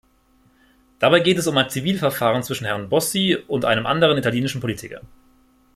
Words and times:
Dabei 0.97 1.19
geht 1.19 1.37
es 1.37 1.45
um 1.45 1.55
ein 1.59 1.69
Zivilverfahren 1.69 2.41
zwischen 2.41 2.65
Herrn 2.65 2.89
Bossi 2.89 3.35
und 3.47 3.65
einem 3.65 3.85
anderen 3.85 4.17
italienischen 4.17 4.59
Politiker. 4.59 5.01